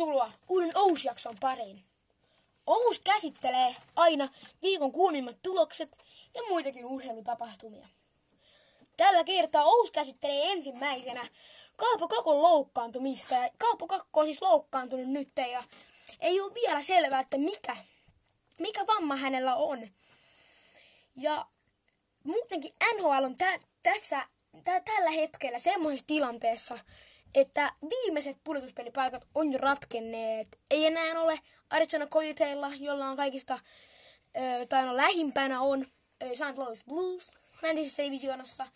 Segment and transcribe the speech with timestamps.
[0.00, 1.84] Tervetuloa uuden Ous-jakson pariin.
[2.66, 4.28] Ous käsittelee aina
[4.62, 5.98] viikon kuumimmat tulokset
[6.34, 7.88] ja muitakin urheilutapahtumia.
[8.96, 11.28] Tällä kertaa Ous käsittelee ensimmäisenä
[11.76, 13.34] Kaapo Kakon loukkaantumista.
[13.58, 15.64] Kaapo Kakko on siis loukkaantunut nyt ja
[16.20, 17.76] ei ole vielä selvää, että mikä,
[18.58, 19.88] mikä vamma hänellä on.
[21.16, 21.46] Ja
[22.24, 24.26] muutenkin NHL on tä, tässä,
[24.64, 26.78] tä, tällä hetkellä semmoisessa tilanteessa,
[27.34, 30.58] että viimeiset pudotuspelipaikat on ratkenneet.
[30.70, 33.58] Ei enää ole Arizona Coyoteilla, jolla on kaikista,
[34.68, 35.86] tai no lähimpänä on
[36.34, 36.58] St.
[36.58, 37.30] Louis Blues
[37.62, 38.66] läntisessä divisioonassa.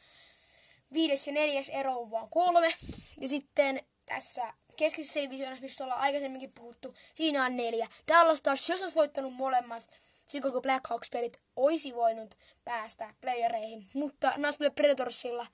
[0.93, 2.75] Viides ja neljäs ero on vaan kolme.
[3.21, 7.89] Ja sitten tässä keskisessä divisioonassa, missä ollaan aikaisemminkin puhuttu, siinä on neljä.
[8.09, 9.91] Dallas Stars, jos olisi voittanut molemmat,
[10.27, 12.35] silloin kun Blackhawks-pelit olisi voinut
[12.65, 13.87] päästä playereihin.
[13.95, 15.47] Mutta Nashville Predatorsilla,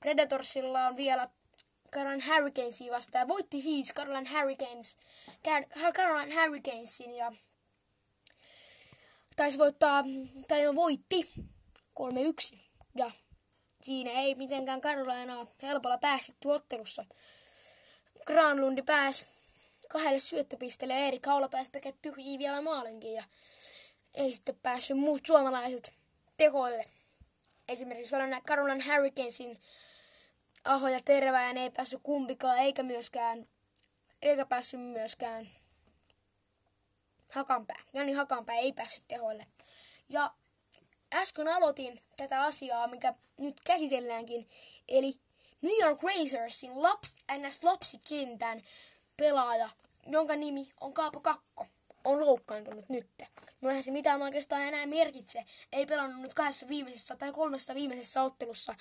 [0.00, 1.28] Predatorsilla on vielä
[1.92, 3.28] Carolina Hurricanesia vastaan.
[3.28, 4.96] Voitti siis Carolina Hurricanes,
[5.92, 7.32] Carolina Hurricanesin ja
[9.36, 10.04] taisi voittaa,
[10.48, 11.32] tai no voitti
[12.54, 12.58] 3-1.
[12.94, 13.10] Ja
[13.82, 17.04] siinä ei mitenkään Carolina helpolla päässyt ottelussa.
[18.26, 19.26] Granlundi pääsi
[19.88, 23.24] kahdelle syöttöpisteelle ja Eeri Kaula pääsi tekemään tyhjiä vielä maalinkin ja
[24.14, 25.92] ei sitten päässyt muut suomalaiset
[26.36, 26.84] tekoille.
[27.68, 29.60] Esimerkiksi sellainen Carolina Hurricanesin
[30.64, 33.48] Aho ja Terväjän ei päässyt kumpikaan, eikä myöskään,
[34.22, 35.48] eikä päässyt myöskään
[37.32, 37.80] Hakanpää.
[37.92, 39.46] Jani Hakanpää ei päässyt tehoille.
[40.08, 40.34] Ja
[41.14, 44.48] äsken aloitin tätä asiaa, mikä nyt käsitelläänkin,
[44.88, 45.14] eli
[45.62, 47.62] New York Rangersin laps, ns.
[47.62, 48.62] lapsikentän
[49.16, 49.68] pelaaja,
[50.06, 51.66] jonka nimi on Kaapo Kakko,
[52.04, 53.06] on loukkaantunut nyt.
[53.60, 55.44] No eihän se mitään oikeastaan enää merkitse.
[55.72, 58.74] Ei pelannut nyt kahdessa viimeisessä tai kolmessa viimeisessä ottelussa.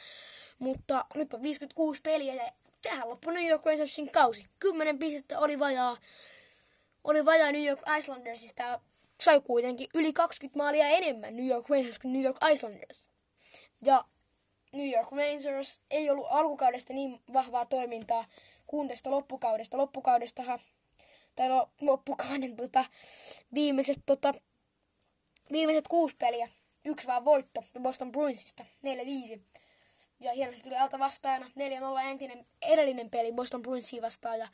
[0.60, 4.46] Mutta nyt on 56 peliä ja tähän loppui New York Rangersin kausi.
[4.60, 5.98] 10 pistettä oli vajaa,
[7.04, 8.80] oli vajaa New York Islandersista
[9.22, 13.10] sai kuitenkin yli 20 maalia enemmän New York Rangers kuin New York Islanders.
[13.82, 14.06] Ja
[14.72, 18.26] New York Rangers ei ollut alkukaudesta niin vahvaa toimintaa
[18.68, 19.78] kuin tästä loppukaudesta.
[19.78, 20.60] Loppukaudestahan,
[21.40, 22.86] tai no, loppukauden tota,
[23.54, 24.34] viimeiset, tota,
[25.52, 26.50] viimeiset kuusi peliä,
[26.86, 28.66] yksi vaan voitto Boston Bruinsista,
[29.36, 29.40] 4-5.
[30.20, 31.52] Ja hienosti tuli alta vastaajana 4-0
[32.10, 34.48] entinen edellinen peli Boston Bruinsia vastaan ja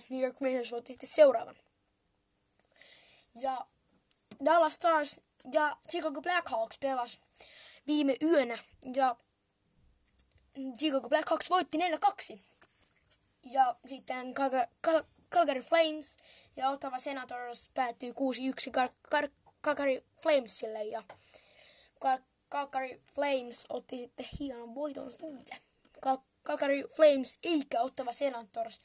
[0.00, 1.56] 5-4 New York Rangers voitti sitten seuraavan.
[3.40, 3.66] Ja
[4.44, 5.20] Dallas Stars
[5.52, 7.20] ja Chicago Blackhawks pelas
[7.86, 8.58] viime yönä
[8.94, 9.16] ja
[10.78, 11.78] Chicago Blackhawks voitti
[12.34, 12.38] 4-2.
[13.42, 14.34] Ja sitten
[15.34, 16.16] Calgary Flames
[16.56, 18.14] ja Ottawa Senators päättyi 6-1
[18.70, 21.02] Cal- Cal- Calgary Flamesille ja
[22.04, 25.56] Cal- Calgary Flames otti sitten hienon voiton siitä.
[26.06, 28.78] Cal- Calgary Flames eikä Ottava Senators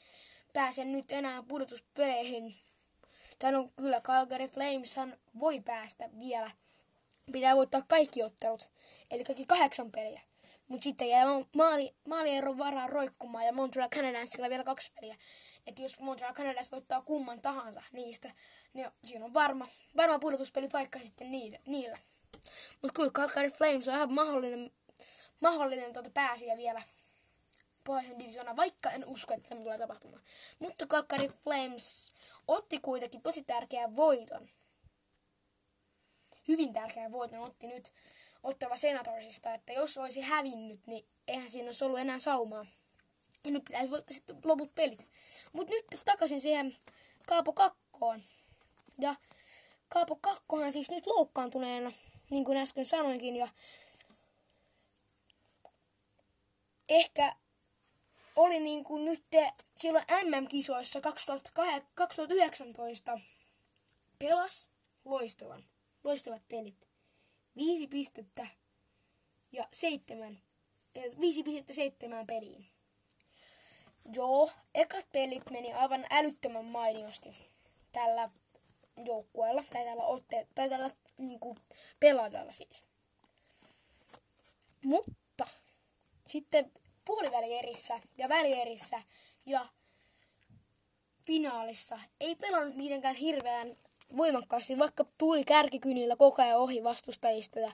[0.53, 2.55] pääse nyt enää pudotuspeleihin.
[3.39, 6.51] Tai no kyllä Calgary Flameshan voi päästä vielä.
[7.31, 8.71] Pitää voittaa kaikki ottelut,
[9.11, 10.21] eli kaikki kahdeksan peliä.
[10.67, 15.15] Mutta sitten jää maali, maalieron varaa roikkumaan ja Montreal Canadiensilla vielä kaksi peliä.
[15.67, 18.31] Että jos Montreal Canadiens voittaa kumman tahansa niistä,
[18.73, 21.59] niin siinä on varma, varma pudotuspelipaikka sitten niillä.
[21.65, 21.97] niillä.
[22.81, 24.71] Mutta kyllä Calgary Flames on ihan mahdollinen,
[25.41, 26.81] mahdollinen tuota pääsiä vielä
[27.83, 30.23] pohjoisen divisioona, vaikka en usko, että tämä tulee tapahtumaan.
[30.59, 32.13] Mutta Calgary Flames
[32.47, 34.49] otti kuitenkin tosi tärkeän voiton.
[36.47, 37.93] Hyvin tärkeän voiton otti nyt
[38.43, 42.65] ottava Senatorsista, että jos olisi hävinnyt, niin eihän siinä olisi ollut enää saumaa.
[43.45, 45.07] Ja nyt pitäisi voittaa sitten loput pelit.
[45.53, 46.77] Mutta nyt takaisin siihen
[47.27, 48.23] Kaapo Kakkoon.
[49.00, 49.16] Ja
[49.89, 51.91] Kaapo Kakkohan siis nyt loukkaantuneena,
[52.29, 53.47] niin kuin äsken sanoinkin, ja
[56.89, 57.35] ehkä
[58.35, 59.23] oli niin kuin nyt
[59.77, 61.01] silloin MM-kisoissa
[61.95, 63.19] 2019
[64.19, 64.69] pelas
[65.06, 65.66] loistavan,
[66.03, 66.88] loistavat pelit.
[67.56, 68.47] Viisi pistettä
[69.51, 70.39] ja seitsemän,
[71.19, 72.66] viisi pistettä seitsemään peliin.
[74.13, 77.29] Joo, ekat pelit meni aivan älyttömän mainiosti
[77.91, 78.29] tällä
[79.06, 81.57] joukkueella, tai tällä, otte, tai tällä niin kuin,
[82.00, 82.85] pelaajalla siis.
[84.83, 85.47] Mutta
[86.27, 86.71] sitten
[87.06, 89.01] puolivälierissä ja välierissä
[89.45, 89.65] ja
[91.24, 93.77] finaalissa ei pelannut mitenkään hirveän
[94.18, 97.71] voimakkaasti, vaikka tuli kärkikynillä koko ajan ohi vastustajista ja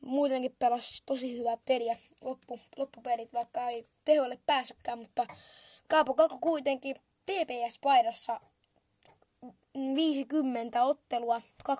[0.00, 5.26] muutenkin pelasi tosi hyvää peliä loppu, loppupelit, vaikka ei tehoille päässytkään, mutta
[5.88, 8.40] Kaapo Kakko kuitenkin TPS-paidassa
[9.94, 11.72] 50 ottelua 2018-2019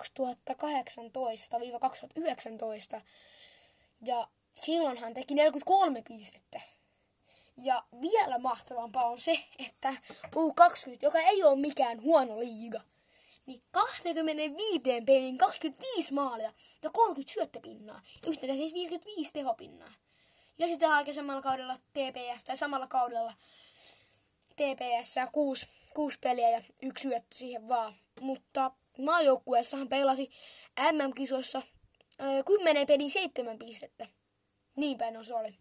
[4.04, 6.60] ja silloin hän teki 43 pistettä.
[7.56, 9.94] Ja vielä mahtavampaa on se, että
[10.26, 12.80] U20, joka ei ole mikään huono liiga,
[13.46, 13.62] niin
[14.02, 16.52] 25 peliin 25 maalia
[16.82, 18.02] ja 30 syöttöpinnaa.
[18.26, 19.92] Yhteensä siis 55 tehopinnaa.
[20.58, 23.32] Ja sitten aikaisemmalla kaudella TPS tai samalla kaudella
[24.56, 27.94] TPS 6, 6 peliä ja yksi syöttö siihen vaan.
[28.20, 30.30] Mutta maajoukkueessahan pelasi
[30.92, 31.62] MM-kisoissa
[32.46, 34.06] 10 pelin 7 pistettä.
[34.76, 35.54] Niin päin se oli.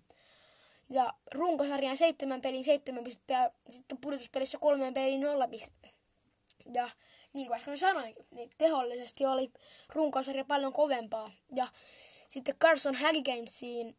[0.90, 5.90] Ja runkosarjan 7 pelin 7 pistettä ja sitten pudotuspelissä 3 pelin 0 pistettä.
[6.74, 6.90] Ja
[7.34, 9.52] niin kuin äsken sanoin, niin tehollisesti oli
[9.94, 11.32] runkosarja paljon kovempaa.
[11.56, 11.68] Ja
[12.28, 13.98] sitten Carson Hurricanesiin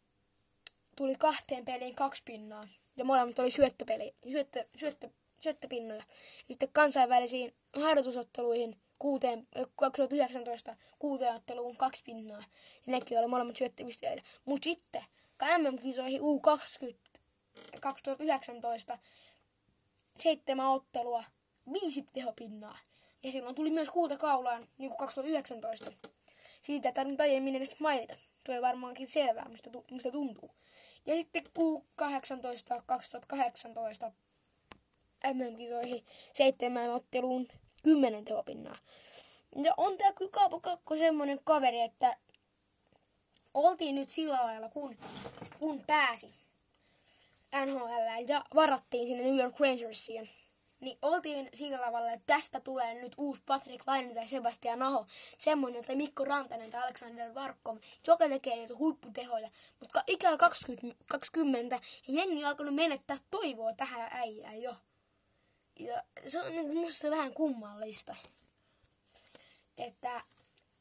[0.96, 2.68] tuli kahteen peliin kaksi pinnaa.
[2.96, 5.10] Ja molemmat oli syöttöpeli, syöttö, syöttö,
[5.40, 6.00] syöttöpinnoja.
[6.00, 6.04] Ja
[6.48, 12.44] sitten kansainvälisiin harjoitusotteluihin kuuteen, 2019 kuuteen otteluun kaksi pinnaa.
[12.86, 14.22] Ja nekin oli molemmat syöttöpisteitä.
[14.44, 15.02] Mutta sitten
[15.58, 17.10] MM-kisoihin U20
[17.80, 18.98] 2019
[20.18, 21.24] seitsemän ottelua,
[21.72, 22.78] viisi tehopinnaa.
[23.22, 25.92] Ja silloin tuli myös kuuta kaulaan, niin kuin 2019.
[26.62, 28.16] Siitä ei tarvinnut aiemmin edes mainita.
[28.48, 30.50] Oli varmaankin selvää, mistä, mistä tuntuu.
[31.06, 34.12] Ja sitten Q18 2018
[35.34, 37.48] MM-kisoihin seitsemän otteluun
[37.82, 38.78] kymmenen tehopinnaa.
[39.62, 42.16] Ja on tää kyllä Kaapo Kakko semmonen kaveri, että
[43.54, 44.96] oltiin nyt sillä lailla, kun,
[45.58, 46.34] kun pääsi
[47.66, 50.30] NHL ja varattiin sinne New York Rangersiin
[50.80, 55.06] niin oltiin sillä tavalla, että tästä tulee nyt uusi Patrick Laine tai Sebastian Aho.
[55.38, 59.50] Semmoinen, että Mikko Rantanen tai Alexander Varkov, joka tekee niitä huipputehoja.
[59.80, 64.76] Mutta ikään 20, 20 ja jengi on alkanut menettää toivoa tähän äijään jo.
[65.78, 68.16] Ja se on niin musta vähän kummallista.
[69.78, 70.20] Että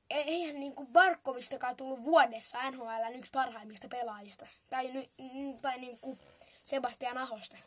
[0.10, 4.48] e- eihän niinku Barkovistakaan tullut vuodessa NHL yksi parhaimmista pelaajista.
[4.70, 5.10] Tai,
[5.62, 6.18] tai niinku
[6.66, 7.58] Sebastian Ahosta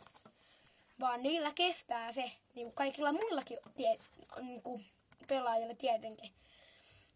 [1.02, 3.98] vaan niillä kestää se, niin kuin kaikilla muillakin tie,
[4.40, 4.86] niin kuin
[5.28, 6.32] pelaajilla tietenkin.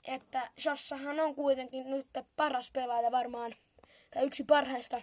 [0.04, 2.06] Että Shossahan on kuitenkin nyt
[2.36, 3.54] paras pelaaja varmaan,
[4.10, 5.02] tai yksi parhaista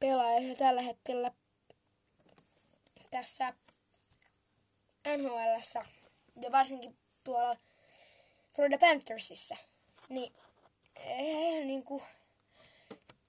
[0.00, 1.32] pelaajista tällä hetkellä
[3.10, 3.54] tässä
[5.16, 5.82] nhl
[6.42, 7.56] ja varsinkin tuolla
[8.54, 9.56] Florida Panthersissa,
[10.08, 10.32] niin
[10.96, 12.02] eihän, niin kuin,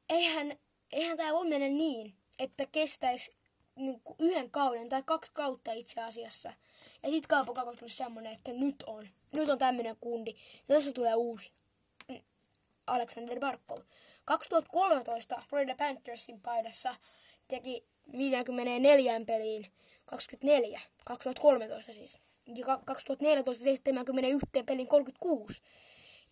[0.10, 0.60] eihän,
[0.92, 3.43] eihän tämä voi mennä niin, että kestäisi
[3.76, 6.54] niin kuin yhden kauden tai kaksi kautta itse asiassa.
[7.04, 9.08] Ja sitten Kaapo Kakos tuli semmonen, että nyt on.
[9.32, 10.36] Nyt on tämmöinen kundi.
[10.70, 11.52] Ja tässä tulee uusi
[12.10, 12.22] mm,
[12.88, 13.82] Alexander Barkov.
[14.26, 16.96] 2013 Florida Panthersin paidassa
[17.48, 17.86] teki
[18.18, 19.72] 54 peliin
[20.06, 20.82] 24.
[21.06, 22.18] 2013 siis.
[22.56, 25.62] Ja 2014 71 pelin 36.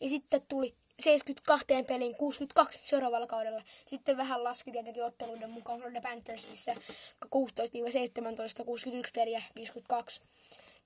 [0.01, 3.61] Ja sitten tuli 72 peliin 62 seuraavalla kaudella.
[3.85, 6.71] Sitten vähän laski tietenkin otteluiden mukaan Florida Panthersissa
[7.25, 10.21] 16-17, 61 peliä, 52,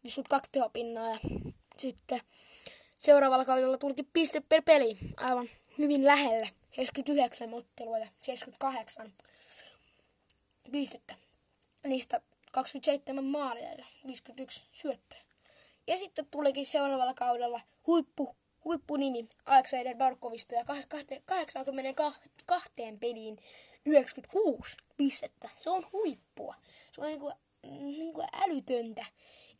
[0.03, 1.09] 52 tehopinnaa.
[1.09, 1.17] Ja
[1.77, 2.21] sitten
[2.97, 6.49] seuraavalla kaudella tulikin piste per peli aivan hyvin lähelle.
[6.71, 9.13] 79 ottelua ja 78
[10.71, 11.15] pistettä.
[11.83, 12.21] Niistä
[12.51, 15.19] 27 maalia ja 51 syöttöä.
[15.87, 18.35] Ja sitten tulikin seuraavalla kaudella huippu
[18.65, 20.65] huippunimi Alexander Barkovista ja
[21.25, 23.37] 82 peliin
[23.85, 25.49] 96 pistettä.
[25.57, 26.55] Se on huippua.
[26.91, 27.31] Se on niinku,
[27.63, 29.05] niinku älytöntä,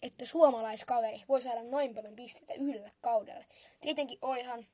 [0.01, 3.45] että suomalaiskaveri voi saada noin paljon pisteitä yhdellä kaudella.
[3.81, 4.67] Tietenkin olihan,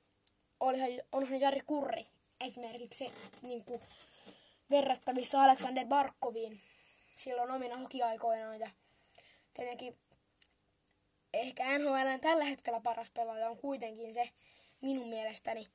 [0.59, 2.07] olihan, onhan Jari Kurri
[2.41, 3.11] esimerkiksi
[3.41, 3.81] niinku,
[4.69, 6.61] verrattavissa Alexander Barkoviin
[7.17, 8.69] silloin omina hokiaikoinaan ja
[9.53, 9.97] tietenkin
[11.33, 14.29] ehkä NHL tällä hetkellä paras pelaaja on kuitenkin se
[14.81, 15.67] minun mielestäni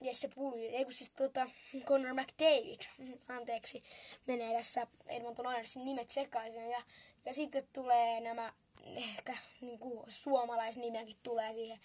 [0.00, 1.50] Jesse Pulju, ei kun siis tota,
[1.84, 2.80] Connor McDavid,
[3.28, 3.82] anteeksi,
[4.26, 6.70] menee tässä Edmonton Oilersin nimet sekaisin.
[6.70, 6.82] Ja,
[7.24, 8.52] ja sitten tulee nämä,
[8.96, 11.78] ehkä niin kuin suomalaisnimeäkin tulee siihen.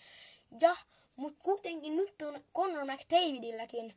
[0.61, 0.75] Ja,
[1.15, 3.93] mutta kuitenkin nyt on Connor McDavidilläkin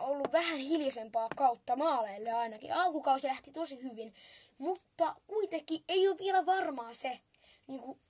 [0.00, 2.74] ollut vähän hiljaisempaa kautta maaleille ainakin.
[2.74, 4.14] Alkukausi lähti tosi hyvin,
[4.58, 7.20] mutta kuitenkin ei ole vielä varmaa se,
[7.66, 8.00] niin kuin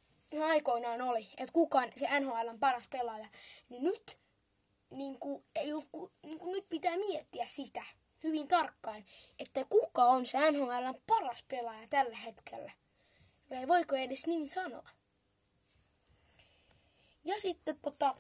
[0.42, 3.26] aikoinaan oli, että kukaan se NHL on paras pelaaja.
[3.68, 4.18] Niin nyt,
[4.90, 7.82] niin kuin, ei ole, niin kuin nyt pitää miettiä sitä
[8.22, 9.04] hyvin tarkkaan,
[9.38, 12.72] että kuka on se NHL paras pelaaja tällä hetkellä.
[13.50, 14.88] Vai voiko edes niin sanoa?
[17.24, 18.14] Ja sitten tota,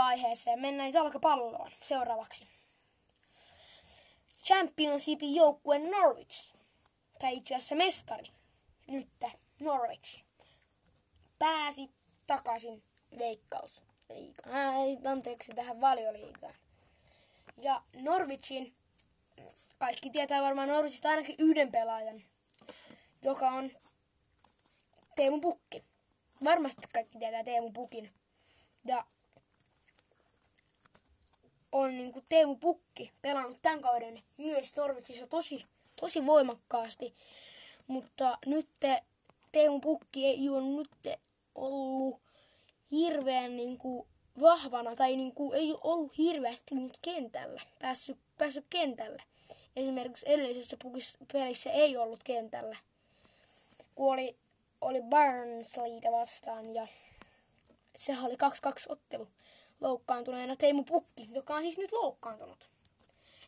[0.00, 0.60] aiheeseen.
[0.60, 2.46] Mennään jalkapalloon seuraavaksi.
[4.44, 6.54] Championshipin joukkue Norwich,
[7.18, 8.30] tai itse asiassa mestari,
[8.86, 9.08] nyt
[9.60, 10.24] Norwich,
[11.38, 11.90] pääsi
[12.26, 12.82] takaisin
[13.18, 14.34] veikkaus Ei,
[15.04, 16.54] anteeksi tähän valioliigaan.
[17.62, 18.74] Ja Norwichin
[19.78, 22.22] kaikki tietää varmaan Norwicista ainakin yhden pelaajan,
[23.22, 23.70] joka on
[25.16, 25.84] Teemu Pukki.
[26.44, 28.12] Varmasti kaikki tietää Teemu Pukin.
[28.84, 29.04] Ja
[31.72, 35.64] on niin kuin Teemu Pukki pelannut tämän kauden myös Norwichissa tosi,
[36.00, 37.14] tosi voimakkaasti.
[37.86, 38.68] Mutta nyt
[39.52, 41.18] Teemu Pukki ei ole nyt
[41.54, 42.20] ollut
[42.90, 44.06] hirveän niin kuin
[44.40, 49.22] vahvana tai niin kuin ei ollut hirveästi nyt kentällä, päässyt, päässyt kentälle.
[49.76, 50.76] Esimerkiksi edellisessä
[51.32, 52.76] pelissä ei ollut kentällä,
[53.94, 54.36] kun oli,
[54.80, 56.86] oli Barnsleyta vastaan ja
[57.96, 58.36] sehän oli 2-2
[58.88, 59.28] ottelu
[59.80, 62.68] loukkaantuneena Teemu Pukki, joka on siis nyt loukkaantunut.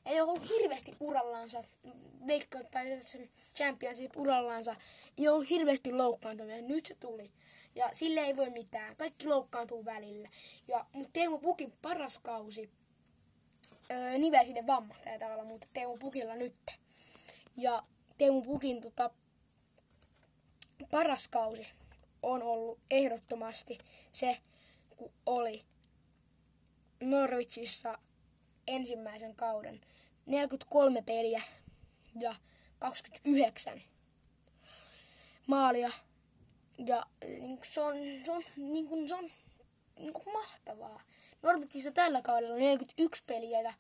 [0.07, 1.65] Ei ollut hirveästi urallansa,
[2.27, 3.01] Veikko tai
[3.57, 4.77] Championship urallansa,
[5.19, 6.63] ei ollut hirveästi loukkaantumia.
[6.63, 7.31] Nyt se tuli.
[7.75, 8.97] Ja sille ei voi mitään.
[8.97, 10.29] Kaikki loukkaantuu välillä.
[10.69, 12.71] Ja, mutta Teemu Pukin paras kausi
[13.91, 16.55] öö, niveä sinne vamma taitaa olla, mutta Teemu Pukilla nyt.
[17.57, 17.83] Ja
[18.19, 19.11] Teemu Pukin tota,
[20.91, 21.67] paras kausi
[22.23, 23.79] on ollut ehdottomasti
[24.13, 24.39] se,
[24.97, 25.65] kun oli
[27.01, 27.99] Norwichissa
[28.67, 29.81] ensimmäisen kauden
[30.27, 31.43] 43 peliä
[32.21, 32.35] ja
[32.79, 33.83] 29
[35.47, 35.91] maalia.
[36.87, 39.31] Ja niin se on, se on, niin kuin, se on
[39.99, 41.03] niin kuin mahtavaa.
[41.43, 43.75] Norwichissa tällä kaudella 41 peliä ja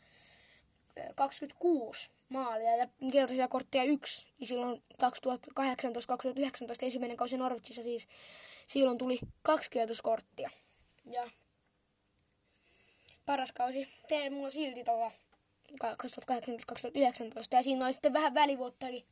[1.14, 4.28] 26 maalia ja keltaisia kortteja yksi.
[4.38, 5.02] Ja silloin 2018-2019
[6.82, 8.08] ensimmäinen kausi Norwichissa siis,
[8.66, 10.50] silloin tuli kaksi keltaiskorttia.
[11.12, 11.30] Ja
[13.26, 13.88] paras kausi.
[14.30, 15.10] Mulla silti tuolla
[15.72, 15.76] 2018-2019
[17.50, 19.04] ja siinä oli sitten vähän välivuottakin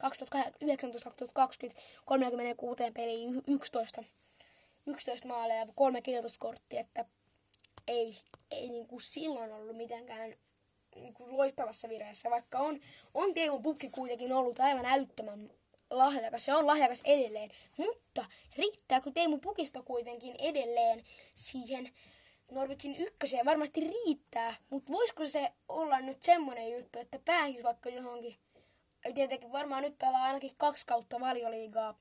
[1.71, 4.05] 2019-2020 36 peliin 11,
[4.87, 7.05] 11 maalia ja kolme kirjoituskorttia, että
[7.89, 8.17] ei,
[8.51, 10.35] ei niin kuin silloin ollut mitenkään
[10.95, 12.81] niin kuin loistavassa vireessä, vaikka on,
[13.15, 15.51] on Teemu Pukki kuitenkin ollut aivan älyttömän
[15.91, 18.25] lahjakas, se on lahjakas edelleen, mutta
[18.57, 21.05] riittääkö Teemu Pukista kuitenkin edelleen
[21.35, 21.91] siihen
[22.51, 28.37] Norwichin ykköseen varmasti riittää, mutta voisiko se olla nyt semmoinen juttu, että päähisi vaikka johonkin,
[29.15, 31.99] tietenkin varmaan nyt pelaa ainakin kaksi kautta valioliigaa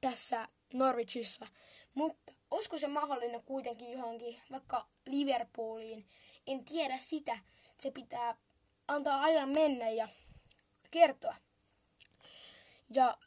[0.00, 1.46] tässä Norwichissa,
[1.94, 6.06] mutta olisiko se mahdollinen kuitenkin johonkin vaikka Liverpooliin,
[6.46, 7.38] en tiedä sitä,
[7.78, 8.36] se pitää
[8.88, 10.08] antaa ajan mennä ja
[10.90, 11.36] kertoa.
[12.94, 13.18] Ja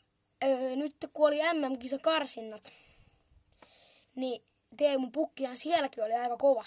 [0.43, 2.73] öö, nyt kun oli MM-kisa karsinnat,
[4.15, 6.65] niin Teemu Pukkihan sielläkin oli aika kova.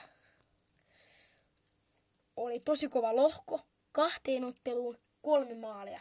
[2.37, 3.61] Oli tosi kova lohko,
[3.93, 6.01] kahteen otteluun, kolme maalia.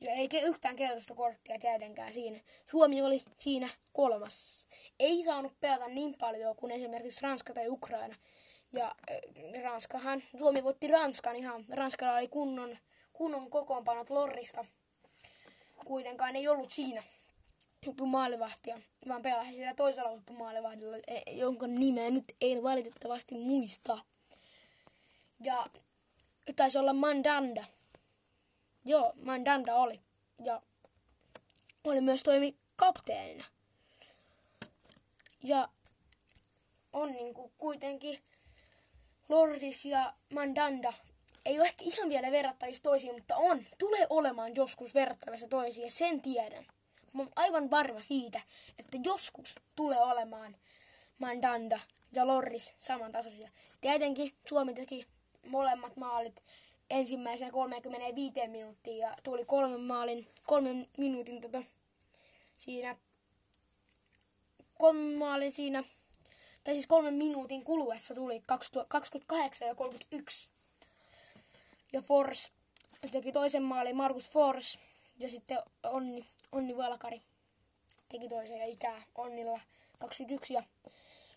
[0.00, 2.40] Ja ei yhtään keltaista korttia tietenkään siinä.
[2.70, 4.66] Suomi oli siinä kolmas.
[4.98, 8.16] Ei saanut pelata niin paljon kuin esimerkiksi Ranska tai Ukraina.
[8.72, 11.64] Ja äh, Ranskahan, Suomi voitti Ranskan ihan.
[11.68, 12.78] Ranskalla oli kunnon,
[13.12, 14.64] kunnon kokoonpanot Lorrista.
[15.84, 17.02] Kuitenkaan ei ollut siinä
[17.86, 23.98] huippumaalivahtia, vaan pelasin siellä toisella huippumaalivahdilla, e, jonka nimeä nyt ei valitettavasti muista.
[25.40, 25.66] Ja
[26.56, 27.64] taisi olla Mandanda.
[28.84, 30.00] Joo, Mandanda oli.
[30.44, 30.62] Ja
[31.84, 33.44] oli myös toimi kapteenina.
[35.42, 35.68] Ja
[36.92, 38.18] on niinku kuitenkin
[39.28, 40.92] Lordis ja Mandanda
[41.44, 43.66] ei ole ehkä ihan vielä verrattavissa toisiin, mutta on.
[43.78, 46.66] Tulee olemaan joskus verrattavissa toisiin ja sen tiedän.
[47.18, 48.40] Mä oon aivan varma siitä,
[48.78, 50.56] että joskus tulee olemaan
[51.18, 51.80] Mandanda
[52.12, 53.50] ja Lorris samantasoisia.
[53.80, 55.06] Tietenkin Suomi teki
[55.46, 56.42] molemmat maalit
[56.90, 61.62] ensimmäisen 35 minuuttiin ja tuli kolmen maalin, kolmen minuutin tota,
[62.56, 62.96] siinä,
[64.78, 65.84] kolmen maalin siinä,
[66.64, 70.48] tai siis kolmen minuutin kuluessa tuli 28 ja 31.
[71.92, 72.50] Ja Force
[73.06, 74.78] se teki toisen maalin, Markus Force,
[75.18, 77.22] ja sitten Onni, Onni Valkari
[78.08, 79.60] teki toisen ja ikää Onnilla
[79.98, 80.62] 21 ja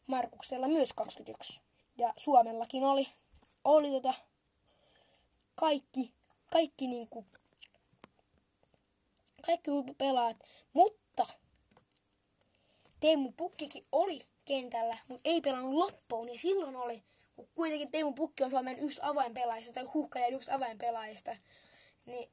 [0.08, 1.62] Markuksella myös 21.
[1.98, 3.08] Ja Suomellakin oli,
[3.64, 4.14] oli tota
[5.56, 6.14] kaikki,
[6.52, 7.26] kaikki niinku,
[9.46, 10.38] kaikki pelaat,
[10.74, 11.28] mutta
[13.00, 17.04] Teemu Pukkikin oli kentällä, mutta ei pelannut loppuun, niin silloin oli,
[17.36, 21.36] kun kuitenkin Teemu Pukki on Suomen yksi avainpelaajista, tai ja yksi avainpelaajista,
[22.06, 22.30] niin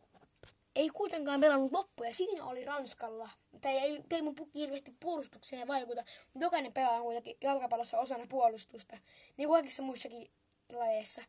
[0.78, 2.12] ei kuitenkaan pelannut loppuja.
[2.12, 3.30] Siinä oli Ranskalla.
[3.60, 6.04] Tai ei Teemu Pukki hirveästi puolustukseen vaikuta.
[6.34, 8.96] Mutta jokainen pelaa kuitenkin jalkapallossa osana puolustusta.
[9.36, 10.30] Niin kuin kaikissa muissakin
[10.72, 11.22] lajeissa.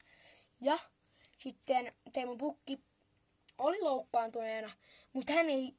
[0.62, 0.78] Ja
[1.38, 2.80] sitten Teemu Pukki
[3.58, 4.72] oli loukkaantuneena.
[5.14, 5.76] Mutta hän ei,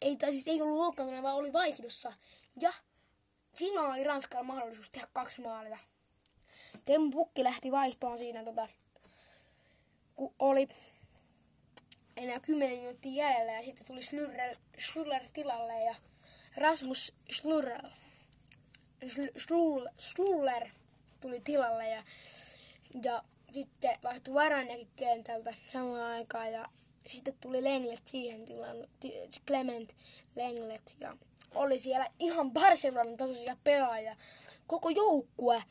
[0.00, 2.12] ei, tai siis ei ollut loukkaantuneena, vaan oli vaihdossa.
[2.60, 2.72] Ja
[3.54, 5.78] silloin oli Ranskalla mahdollisuus tehdä kaksi maalia.
[6.84, 8.68] Teemu Pukki lähti vaihtoon siinä, tota,
[10.16, 10.68] kun oli
[12.16, 14.00] enää 10 minuuttia jäljellä ja sitten tuli
[14.78, 15.94] Schlurer tilalle ja
[16.56, 17.82] Rasmus Schlurer,
[19.38, 20.68] Schluller, Schluller
[21.20, 22.02] tuli tilalle ja,
[23.02, 26.64] ja sitten vaihtui Varanjakin kentältä samaan aikaan ja
[27.06, 28.88] sitten tuli Lenglet siihen tilalle,
[29.46, 29.92] Clement
[30.36, 31.16] Lenglet ja
[31.54, 34.16] oli siellä ihan Barcelonan tasoisia pelaajia.
[34.66, 35.62] Koko joukkue,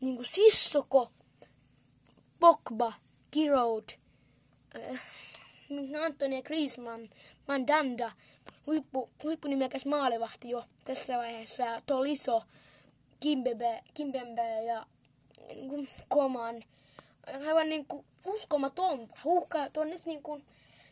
[0.00, 1.12] niin kuin Sissoko,
[2.40, 2.92] Pogba,
[3.32, 3.88] Giroud,
[4.76, 5.00] äh,
[6.04, 7.10] Antonia Griezmann,
[7.48, 8.12] Mandanda,
[8.66, 12.42] huippu, huippunimekäs maalivahti jo tässä vaiheessa, Toliso,
[13.20, 14.86] Kimbebe, Kimbembe ja
[15.54, 16.64] niin Koman.
[17.46, 19.14] Aivan niin kuin uskomatonta.
[19.24, 20.44] Huuhkajat on nyt niin kuin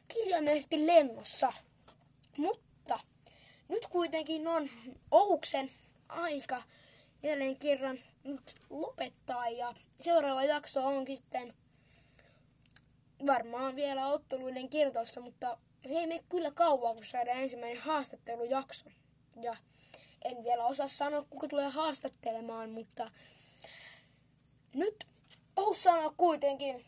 [0.08, 1.52] kirjaimellisesti lennossa.
[2.36, 3.00] Mutta
[3.68, 4.70] nyt kuitenkin on
[5.10, 5.70] Ouksen
[6.08, 6.62] aika
[7.22, 11.54] jälleen kerran nyt lopettaa ja seuraava jakso onkin sitten
[13.26, 18.90] varmaan vielä otteluiden kertoista, mutta ei me kyllä kauan, kun saadaan ensimmäinen haastattelujakso.
[19.42, 19.56] Ja
[20.24, 23.10] en vielä osaa sanoa, kuka tulee haastattelemaan, mutta
[24.74, 25.04] nyt
[25.56, 26.84] Ous sanoo kuitenkin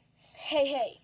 [0.52, 1.00] hei hei.